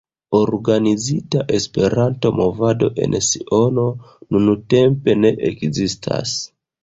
Organizita 0.35 1.41
Esperanto-movado 1.57 2.89
en 3.07 3.13
Siono 3.27 3.85
nuntempe 4.39 5.19
ne 5.21 5.35
ekzistas. 5.51 6.35